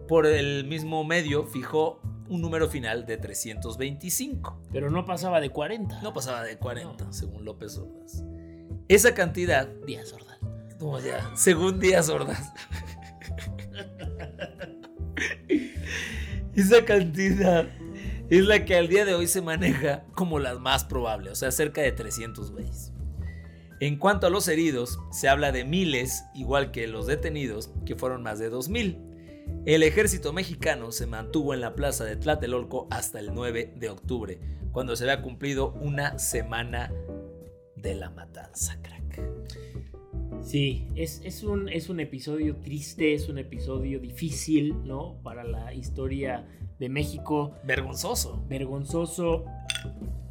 [0.07, 4.63] por el mismo medio fijó un número final de 325.
[4.71, 6.01] Pero no pasaba de 40.
[6.01, 7.13] No pasaba de 40, No.
[7.13, 8.23] según López Ordaz.
[8.87, 10.39] Esa cantidad, Díaz Ordaz.
[10.79, 12.51] no, ya, según Díaz Ordaz.
[16.55, 17.67] Esa cantidad
[18.29, 21.51] es la que al día de hoy se maneja como la más probable, o sea,
[21.51, 22.93] cerca de 300 güeyes.
[23.79, 28.23] En cuanto a los heridos, se habla de miles, igual que los detenidos, que fueron
[28.23, 28.97] más de 2000.
[29.65, 34.39] El ejército mexicano se mantuvo en la plaza de Tlatelolco hasta el 9 de octubre,
[34.71, 36.91] cuando se había cumplido una semana
[37.75, 38.97] de la matanza, crack.
[40.41, 45.19] Sí, es, un, es un episodio triste, es un episodio difícil, ¿no?
[45.21, 46.47] Para la historia
[46.79, 47.53] de México.
[47.63, 48.43] Vergonzoso.
[48.47, 49.45] vergonzoso.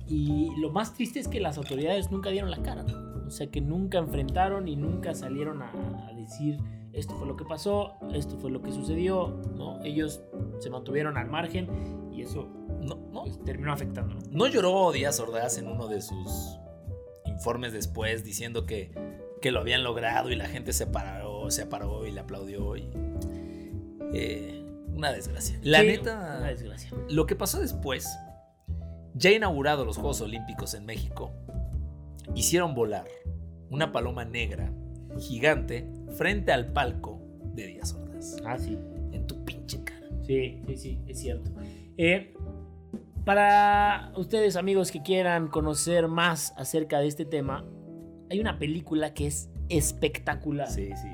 [0.09, 3.27] Y lo más triste es que las autoridades nunca dieron la cara, ¿no?
[3.27, 5.73] O sea, que nunca enfrentaron y nunca salieron a,
[6.09, 6.59] a decir
[6.97, 9.83] esto fue lo que pasó, esto fue lo que sucedió, ¿no?
[9.85, 10.23] Ellos
[10.61, 11.69] se mantuvieron al margen
[12.11, 12.49] y eso
[12.81, 14.21] No, no, pues, terminó afectando, ¿no?
[14.31, 16.59] ¿No lloró Díaz Ordaz en uno de sus
[17.27, 18.93] informes después diciendo que,
[19.43, 22.77] que lo habían logrado y la gente se paró, se paró y le aplaudió?
[22.77, 22.89] Y,
[24.15, 24.66] eh,
[24.97, 25.59] una desgracia.
[25.63, 26.91] La Sí, neta, Una desgracia.
[27.11, 28.09] lo que pasó después,
[29.15, 31.33] ya inaugurado los Juegos Olímpicos en México,
[32.35, 33.07] hicieron volar
[33.71, 34.73] una paloma negra
[35.19, 37.21] gigante frente al palco
[37.55, 38.37] de Díaz Ordaz.
[38.45, 38.79] Ah, sí.
[39.13, 40.07] En tu pinche cara.
[40.27, 41.51] Sí, sí, sí, es cierto.
[41.97, 42.35] Eh,
[43.25, 47.65] para ustedes, amigos, que quieran conocer más acerca de este tema,
[48.31, 50.71] hay una película que es espectacular.
[50.71, 51.09] Sí, sí.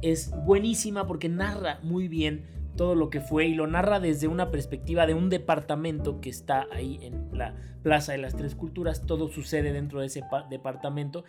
[0.00, 2.44] Es buenísima porque narra muy bien
[2.78, 6.66] todo lo que fue y lo narra desde una perspectiva de un departamento que está
[6.72, 9.04] ahí en la Plaza de las Tres Culturas.
[9.04, 11.24] Todo sucede dentro de ese pa- departamento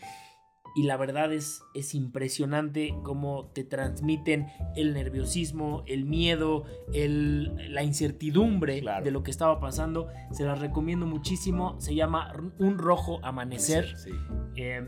[0.75, 7.81] y la verdad es, es impresionante cómo te transmiten el nerviosismo, el miedo, el- la
[7.83, 9.03] incertidumbre Claro.
[9.03, 10.07] de lo que estaba pasando.
[10.31, 11.75] Se las recomiendo muchísimo.
[11.81, 13.97] Se llama Un Rojo Amanecer.
[13.97, 14.11] Sí.
[14.55, 14.85] Eh,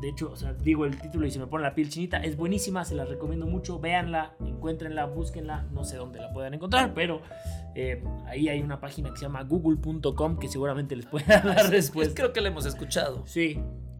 [0.00, 2.18] de hecho, o sea, digo el título y se me pone la piel chinita.
[2.18, 3.78] Es buenísima, se la recomiendo mucho.
[3.78, 5.62] Véanla, encuéntrenla, búsquenla.
[5.72, 7.22] No sé dónde la puedan encontrar, pero
[7.74, 11.62] eh, ahí hay una página que se llama google.com que seguramente les puede dar la
[11.64, 12.14] respuesta.
[12.14, 13.26] Creo que la hemos escuchado.
[13.26, 13.58] Sí,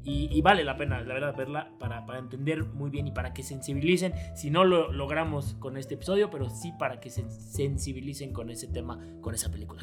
[0.09, 3.43] y, vale la pena, la verdad, verla para, para, entender muy bien y para que
[3.43, 4.15] sensibilicen.
[4.37, 8.69] Si no lo logramos con este episodio, pero sí para que se sensibilicen con ese
[8.69, 9.83] tema, con esa película.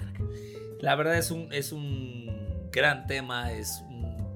[0.79, 3.51] La verdad es un, es un gran tema.
[3.51, 3.83] Es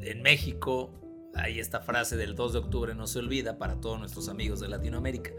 [0.01, 0.91] en México
[1.37, 4.67] hay esta frase del 2 de octubre no se olvida para todos nuestros amigos de
[4.67, 5.31] Latinoamérica.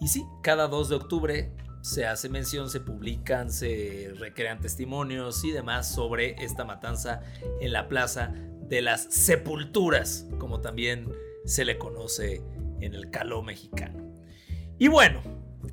[0.00, 5.52] Y sí, cada 2 de octubre se hace mención, se publican, se recrean testimonios y
[5.52, 7.22] demás sobre esta matanza
[7.60, 8.34] en la plaza
[8.68, 11.08] de las sepulturas, como también
[11.44, 12.42] se le conoce
[12.80, 14.12] en el caló mexicano.
[14.78, 15.22] Y bueno,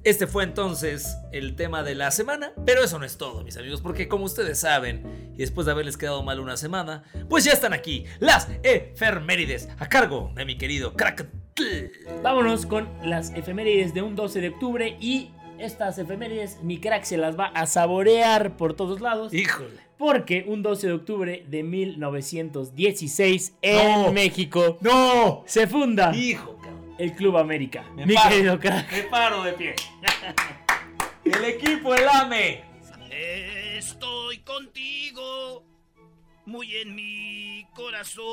[0.03, 3.81] este fue entonces el tema de la semana, pero eso no es todo, mis amigos,
[3.81, 7.73] porque como ustedes saben, y después de haberles quedado mal una semana, pues ya están
[7.73, 11.27] aquí las efemérides a cargo de mi querido Crack.
[12.21, 17.17] Vámonos con las efemérides de un 12 de octubre y estas efemérides mi crack se
[17.17, 19.33] las va a saborear por todos lados.
[19.33, 19.83] Híjole.
[19.97, 24.77] Porque un 12 de octubre de 1916 en México.
[24.81, 25.43] ¡No!
[25.45, 26.13] Se funda.
[26.13, 26.52] Hijo,
[26.97, 27.83] El Club América.
[27.95, 28.91] Me mi querido crack.
[28.91, 29.75] Me paro de pie.
[31.25, 32.63] el equipo, el AME.
[33.77, 35.65] Estoy contigo.
[36.45, 38.23] Muy en mi corazón.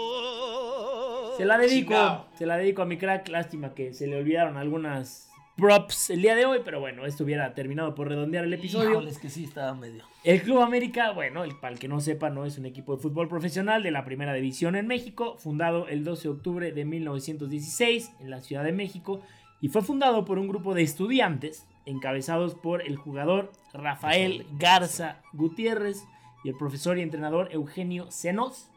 [1.37, 2.27] Se la dedico.
[2.35, 3.29] Se la dedico a mi crack.
[3.29, 7.55] Lástima que se le olvidaron algunas props el día de hoy, pero bueno, esto hubiera
[7.55, 9.01] terminado por redondear el episodio.
[9.01, 10.05] es que sí, estaba medio.
[10.23, 13.01] El Club América, bueno, el, para el que no sepa, no es un equipo de
[13.01, 18.13] fútbol profesional de la primera división en México, fundado el 12 de octubre de 1916
[18.21, 19.23] en la Ciudad de México
[19.63, 26.05] y fue fundado por un grupo de estudiantes encabezados por el jugador Rafael Garza Gutiérrez
[26.45, 28.69] y el profesor y entrenador Eugenio Senos.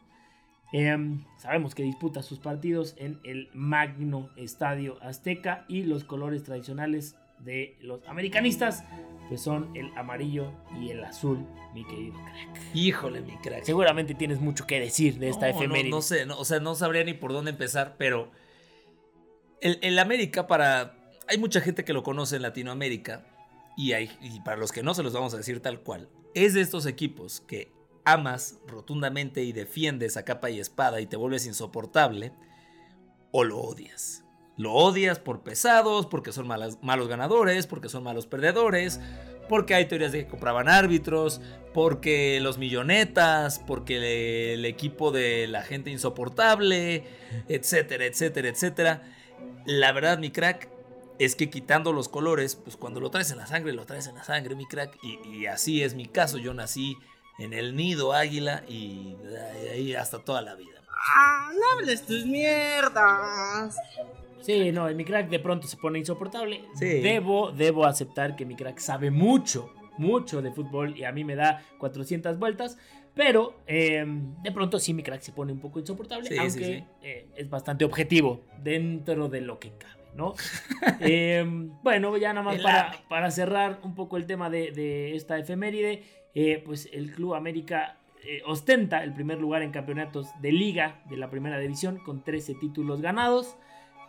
[0.72, 7.16] Em, sabemos que disputa sus partidos en el Magno Estadio Azteca y los colores tradicionales
[7.44, 8.84] de los americanistas
[9.28, 12.60] pues son el amarillo y el azul, mi querido crack.
[12.74, 13.64] Híjole, mi crack.
[13.64, 15.90] Seguramente tienes mucho que decir de esta efeméride.
[15.90, 18.30] No, sé, o sea, no sabría ni por dónde empezar, pero
[19.60, 20.96] el, el, América para...
[21.26, 23.24] Hay mucha gente que lo conoce en Latinoamérica
[23.78, 26.10] y, hay, y para los que no se los vamos a decir tal cual.
[26.34, 27.72] Es de estos equipos que
[28.04, 32.32] amas rotundamente y defiendes a capa y espada y te vuelves insoportable,
[33.32, 34.23] o lo odias.
[34.56, 39.00] Lo odias por pesados, porque son malos ganadores, porque son malos perdedores,
[39.48, 41.40] porque hay teorías de que compraban árbitros,
[41.72, 47.04] porque los millonetas, porque el equipo de la gente insoportable,
[47.48, 49.02] etcétera, etcétera, etcétera.
[49.66, 50.68] La verdad, mi crack,
[51.18, 54.16] es que quitando los colores, pues cuando lo traes en la sangre, lo traes en
[54.16, 54.98] la sangre, mi crack.
[55.02, 56.38] Y, así es mi caso.
[56.38, 56.96] Yo nací
[57.38, 59.16] en el nido águila y
[59.72, 60.82] ahí hasta toda la vida.
[61.16, 63.76] ¡Ah, no hables tus mierdas!
[64.44, 66.64] Sí, no, mi crack de pronto se pone insoportable.
[66.78, 71.34] Debo, debo aceptar que mi crack sabe mucho, mucho de fútbol y a mí me
[71.34, 72.76] da 400 vueltas.
[73.14, 77.48] Pero em, de pronto sí mi crack se pone un poco insoportable, aunque eh, es
[77.48, 80.34] bastante objetivo dentro de lo que cabe, ¿no?
[81.00, 85.38] Em, bueno, ya nada más para, para, cerrar un poco el tema de, de esta
[85.38, 86.02] efeméride.
[86.34, 91.16] Eh, pues el Club América eh, ostenta el primer lugar en campeonatos de liga de
[91.16, 93.56] la primera división con 13 títulos ganados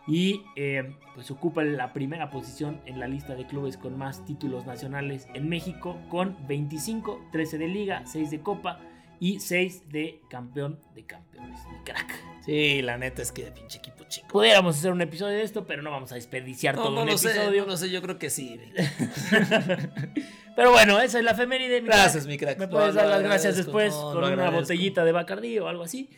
[0.07, 4.65] y eh, pues ocupa la primera posición en la lista de clubes con más títulos
[4.65, 8.79] nacionales en México con 25, 13 de liga, 6 de copa
[9.19, 11.59] y 6 de campeón de campeones.
[11.71, 12.13] Mi crack.
[12.45, 14.27] Sí, la neta es que de pinche equipo chico.
[14.27, 17.61] Pudiéramos hacer un episodio de esto, pero no vamos a desperdiciar todo un episodio.
[17.61, 18.59] no lo sé, yo creo que sí.
[20.55, 21.81] pero bueno, esa es la efeméride.
[21.81, 22.59] gracias, mi crack.
[22.59, 26.09] Me puedes dar las gracias después con una botellita de Bacardí o algo así.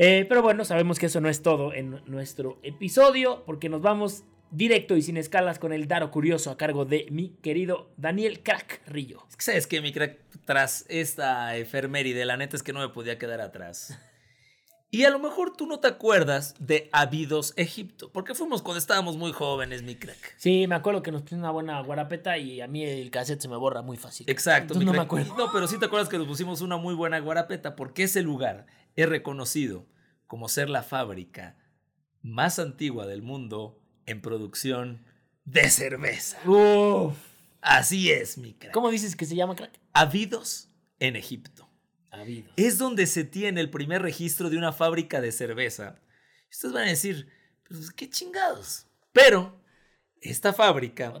[0.00, 4.22] Eh, pero bueno, sabemos que eso no es todo en nuestro episodio, porque nos vamos
[4.52, 8.80] directo y sin escalas con el Daro Curioso a cargo de mi querido Daniel Crack
[8.86, 9.24] Rillo.
[9.28, 12.90] Es que sabes que mi crack, tras esta efeméride, la neta es que no me
[12.90, 13.98] podía quedar atrás.
[14.90, 19.18] Y a lo mejor tú no te acuerdas de Abidos Egipto, porque fuimos cuando estábamos
[19.18, 20.34] muy jóvenes, mi crack.
[20.38, 23.48] Sí, me acuerdo que nos pusimos una buena guarapeta y a mí el cassette se
[23.48, 24.24] me borra muy fácil.
[24.30, 25.36] Exacto, no me acuerdo.
[25.36, 28.64] No, pero sí te acuerdas que nos pusimos una muy buena guarapeta porque ese lugar
[29.02, 29.86] es reconocido
[30.26, 31.56] como ser la fábrica
[32.20, 35.06] más antigua del mundo en producción
[35.44, 36.36] de cerveza.
[36.48, 37.16] Uf.
[37.60, 38.72] Así es, mi crack.
[38.72, 39.78] ¿Cómo dices que se llama, crack?
[39.92, 40.68] Abidos
[40.98, 41.68] en Egipto.
[42.56, 46.00] Es donde se tiene el primer registro de una fábrica de cerveza.
[46.50, 47.28] Ustedes van a decir,
[47.68, 48.86] pues qué chingados.
[49.12, 49.60] Pero
[50.20, 51.14] esta fábrica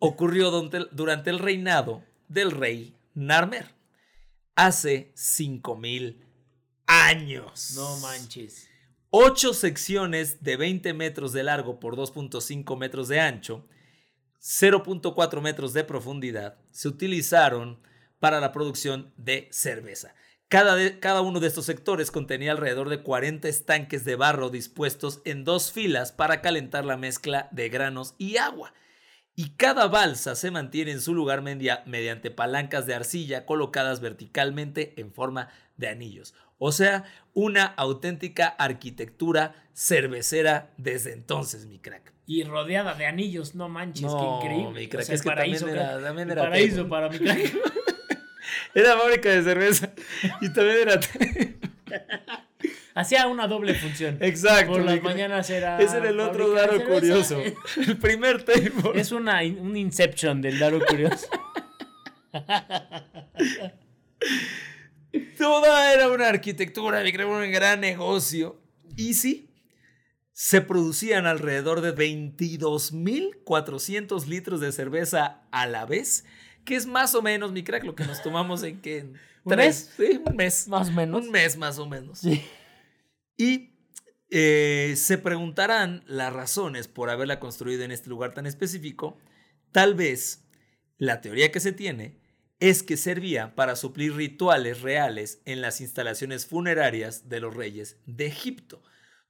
[0.00, 3.72] ocurrió durante el reinado del rey Narmer
[4.56, 6.23] hace 5000
[6.86, 7.72] años.
[7.76, 8.68] No manches.
[9.10, 13.64] Ocho secciones de 20 metros de largo por 2.5 metros de ancho,
[14.40, 17.80] 0.4 metros de profundidad, se utilizaron
[18.18, 20.14] para la producción de cerveza.
[20.48, 25.20] Cada, de- cada uno de estos sectores contenía alrededor de 40 estanques de barro dispuestos
[25.24, 28.74] en dos filas para calentar la mezcla de granos y agua.
[29.36, 34.94] Y cada balsa se mantiene en su lugar media- mediante palancas de arcilla colocadas verticalmente
[35.00, 36.34] en forma de anillos.
[36.66, 37.04] O sea,
[37.34, 42.14] una auténtica arquitectura cervecera desde entonces, mi crack.
[42.26, 44.80] Y rodeada de anillos, no manches, No, qué increíble.
[44.80, 47.38] mi crack, O sea, es que paraíso, también era- también era paraíso para mi crack.
[48.74, 49.92] Era fábrica de cerveza
[50.40, 51.00] y también era...
[52.94, 54.16] Hacía una doble función.
[54.20, 54.72] Exacto.
[54.72, 55.78] Por las mañanas era.
[55.80, 57.40] Ese era el otro daro curioso.
[57.76, 58.72] El primer table.
[58.94, 61.28] Es una, un inception del daro curioso.
[65.38, 68.60] Toda era una arquitectura, un gran negocio.
[68.96, 69.50] Y sí,
[70.32, 76.24] se producían alrededor de 22.400 litros de cerveza a la vez,
[76.64, 79.12] que es más o menos, mi crack, lo que nos tomamos en que...
[79.44, 80.68] ¿Un tres- Sí, un mes.
[80.68, 81.22] Más o menos.
[81.24, 82.20] Un mes más o menos.
[82.20, 82.42] Sí.
[83.36, 83.74] Y
[84.30, 89.18] eh, se preguntarán las razones por haberla construido en este lugar tan específico.
[89.70, 90.44] Tal vez
[90.96, 92.16] la teoría que se tiene
[92.64, 98.24] es que servía para suplir rituales reales en las instalaciones funerarias de los reyes de
[98.24, 98.82] Egipto.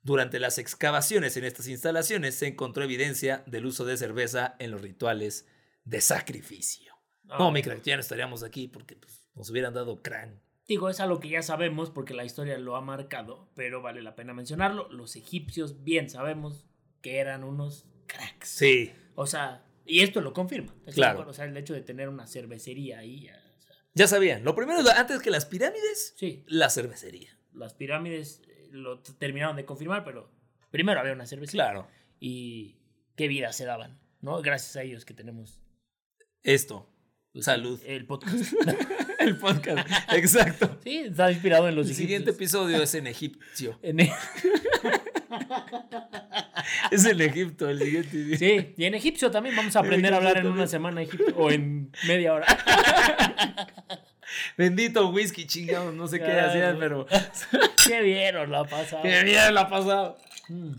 [0.05, 4.82] Durante las excavaciones en estas instalaciones se encontró evidencia del uso de cerveza en los
[4.82, 5.49] rituales
[5.85, 6.95] de sacrificio.
[7.24, 10.41] No, mi crack, ya no estaríamos aquí porque pues, nos hubieran dado crán.
[10.68, 14.14] Digo, es algo que ya sabemos porque la historia lo ha marcado, pero vale la
[14.14, 14.89] pena mencionarlo.
[14.93, 16.68] Los egipcios bien sabemos
[17.01, 18.49] que eran unos cracks.
[18.49, 20.72] Sí, O sea, y esto lo confirma.
[20.80, 21.28] ¿estás de Claro.
[21.28, 23.24] O sea, el hecho de tener una cervecería ahí.
[23.26, 24.45] ya, o sea, ya sabían.
[24.45, 27.37] Lo primero, antes que las pirámides, sí, la cervecería.
[27.53, 30.30] las pirámides eh, lo terminaron de confirmar, pero
[30.70, 31.64] primero había una cervecería.
[31.64, 31.89] Claro.
[32.20, 32.76] Y
[33.16, 34.41] qué vida se daban, ¿no?
[34.43, 35.61] Gracias a ellos que tenemos
[36.43, 36.91] Esto.
[37.32, 37.80] pues, Salud.
[37.87, 38.53] el podcast.
[39.20, 39.89] El podcast.
[40.12, 40.78] Exacto.
[40.85, 43.78] sí, está inspirado en los El siguiente episodio es en egipcio.
[43.82, 44.12] En e-
[46.91, 48.37] Es en Egipto el siguiente.
[48.39, 51.51] Sí, y en egipcio también vamos a aprender a hablar en una semana egipcio o
[51.51, 52.47] en media hora.
[54.57, 55.95] Bendito whisky, chingados.
[55.95, 57.07] No sé qué hacían, pero.
[57.87, 59.03] Qué bien nos la ha pasado.
[59.03, 60.17] Qué bien la ha pasado.
[60.49, 60.73] Mm.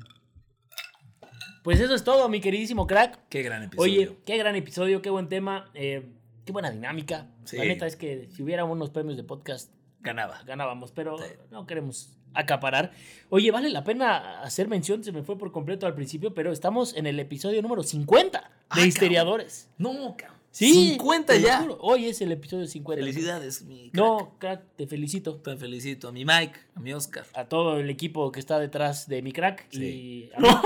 [1.63, 3.19] Pues eso es todo, mi queridísimo crack.
[3.29, 4.01] Qué gran episodio.
[4.01, 6.03] Oye, qué gran episodio, qué buen tema, eh,
[6.45, 7.27] qué buena dinámica.
[7.43, 7.57] Sí.
[7.57, 10.43] La neta es que si hubiera unos premios de podcast, ganaba.
[10.45, 11.25] ganábamos, pero Sí.
[11.51, 12.91] no queremos acaparar.
[13.29, 16.95] Oye, vale la pena hacer mención, se me fue por completo al principio, pero estamos
[16.95, 19.69] en el episodio número 50 de Ah, Histeriadores.
[19.77, 20.35] No, cabrón.
[20.51, 21.59] Sí, 50 te lo ya.
[21.59, 23.03] juro, Hoy es el episodio 50.
[23.03, 23.95] Felicidades, mi crack.
[23.95, 25.35] No, crack, te felicito.
[25.35, 27.25] Te felicito a mi Mike, a mi Oscar.
[27.33, 29.83] A todo el equipo que está detrás de mi crack Sí.
[29.83, 30.47] y a mí.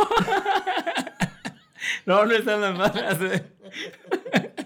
[2.06, 3.18] No, no están las malas.
[3.22, 3.44] eh.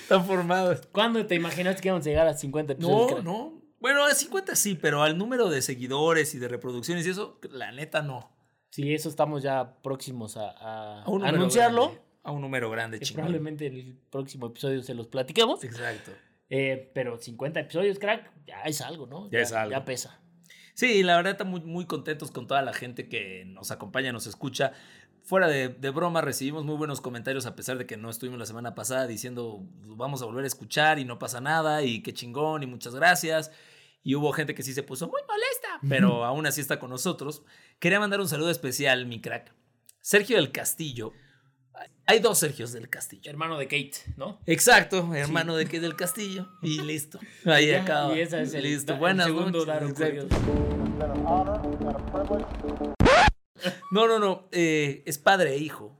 [0.00, 0.86] Están formados.
[0.92, 3.24] ¿Cuándo te imaginaste que íbamos a llegar a 50 episodios?
[3.24, 3.52] No, no.
[3.84, 7.70] Bueno, a 50 sí, pero al número de seguidores y de reproducciones y eso, la
[7.70, 8.34] neta no.
[8.70, 11.82] Sí, eso estamos ya próximos a, a A un número anunciarlo.
[11.88, 13.24] grande, a un número grande, chingón.
[13.26, 15.62] probablemente en el próximo episodio se los platiquemos.
[15.64, 16.12] Exacto.
[16.48, 19.30] Eh, pero 50 episodios, crack, ya es algo, ¿no?
[19.30, 19.72] Ya es algo.
[19.72, 20.18] Ya pesa.
[20.72, 24.26] Sí, la verdad estamos muy, muy contentos con toda la gente que nos acompaña, nos
[24.26, 24.72] escucha.
[25.24, 28.46] Fuera de, de broma, recibimos muy buenos comentarios a pesar de que no estuvimos la
[28.46, 32.62] semana pasada diciendo vamos a volver a escuchar y no pasa nada y qué chingón
[32.62, 33.50] y muchas gracias.
[34.04, 37.42] Y hubo gente que sí se puso muy molesta, pero aún así está con nosotros.
[37.80, 39.52] Quería mandar un saludo especial, mi crack.
[40.00, 41.12] Sergio del Castillo.
[42.06, 43.30] Hay dos Sergios del Castillo.
[43.30, 44.38] Hermano de Kate, ¿no?
[44.46, 46.48] Exacto, hermano de que del Castillo.
[46.62, 47.18] Y listo.
[47.46, 48.14] Ahí Ya, acaba.
[48.16, 48.92] Y esa es el, listo.
[48.92, 49.94] da- el Buenas segundo noches.
[49.94, 50.28] Curioso.
[53.90, 54.48] No, no, no.
[54.52, 55.98] eh, es padre e hijo.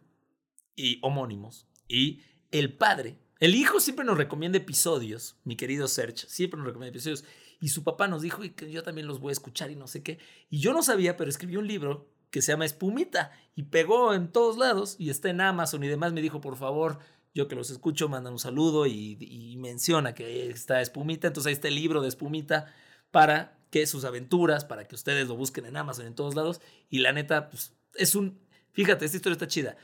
[0.76, 1.66] Y homónimos.
[1.88, 3.16] Y el padre.
[3.40, 6.26] El hijo siempre nos recomienda episodios, mi querido Serge.
[6.28, 7.24] Siempre nos recomienda episodios.
[7.64, 9.86] Y su papá nos dijo y que yo también los voy a escuchar y no
[9.86, 10.18] sé qué.
[10.50, 13.32] Y yo no sabía, pero escribió un libro que se llama Espumita.
[13.56, 14.96] Y pegó en todos lados.
[14.98, 16.12] Y está en Amazon y demás.
[16.12, 16.98] Me dijo, por favor,
[17.32, 21.28] yo que los escucho, manda un saludo y, y menciona que está Espumita.
[21.28, 22.66] Entonces ahí está el libro de Espumita
[23.10, 26.60] para que sus aventuras, para que ustedes lo busquen en Amazon, en todos lados.
[26.90, 28.38] Y la neta, pues es un...
[28.72, 29.78] Fíjate, esta historia está chida.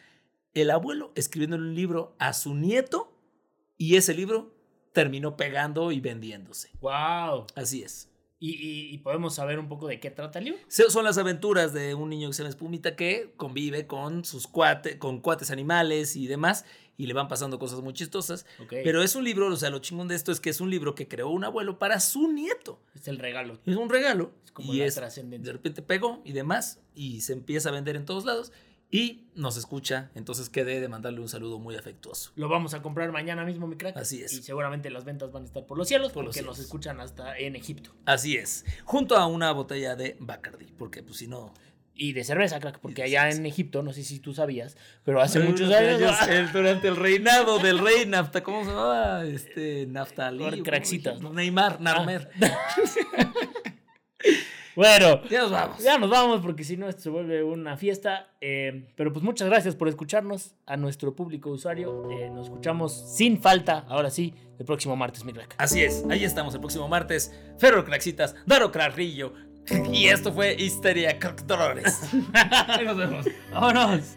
[0.52, 3.18] El abuelo escribiendo un libro a su nieto
[3.78, 4.59] y ese libro
[4.92, 6.70] terminó pegando y vendiéndose.
[6.80, 7.46] ¡Wow!
[7.54, 8.08] Así es.
[8.42, 10.60] ¿Y, y- y podemos saber un poco de qué trata el libro?
[10.68, 14.96] Son las aventuras de un niño que se llama Espumita que convive con sus cuates,
[14.96, 16.64] con cuates animales y demás,
[16.96, 18.46] y le van pasando cosas muy chistosas.
[18.62, 18.72] Ok.
[18.82, 20.94] Pero es un libro, o sea, lo chingón de esto es que es un libro
[20.94, 22.80] que creó un abuelo para su nieto.
[22.94, 23.58] es el regalo.
[23.66, 24.32] Es un regalo.
[24.44, 27.94] Es como y la es, de repente pegó y demás, y se empieza a vender
[27.96, 28.52] en todos lados,
[28.90, 32.32] y nos escucha, entonces quedé de mandarle un saludo muy afectuoso.
[32.34, 33.96] Lo vamos a comprar mañana mismo, mi crack.
[33.96, 34.32] Así es.
[34.32, 37.00] Y seguramente las ventas van a estar por los cielos Por los porque nos escuchan
[37.00, 37.94] hasta en Egipto.
[38.04, 41.54] Así es, junto a una botella de Bacardi, porque pues si no...
[41.94, 43.38] Y de cerveza, crack, porque allá cerveza.
[43.40, 44.74] en Egipto, no sé si tú sabías,
[45.04, 46.16] pero hace muchos años.
[46.28, 49.24] el- durante el reinado del rey Nafta, ¿cómo se llamaba?
[49.26, 51.20] Este, ¿cómo craxitas?
[51.20, 51.32] ¿no?
[51.32, 52.30] Neymar, Narmer.
[54.76, 55.78] Bueno, Ya nos vamos.
[55.82, 58.28] ya nos vamos porque si no esto se vuelve una fiesta.
[58.40, 62.10] Eh, pero pues muchas gracias por escucharnos a nuestro público usuario.
[62.10, 65.54] Eh, nos escuchamos sin falta, ahora sí, el próximo martes, mi crack.
[65.58, 67.32] Así es, ahí estamos el próximo martes.
[67.58, 69.32] Ferro Craxitas, Daro Crarrillo.
[69.92, 72.00] Y esto fue Histeria Crocdolores.
[72.66, 73.26] Ahí nos vemos.
[73.52, 74.16] ¡Vámonos!